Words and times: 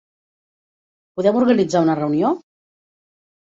Podem 1.19 1.37
organitzar 1.41 1.83
una 1.87 1.97
reunió? 2.01 2.33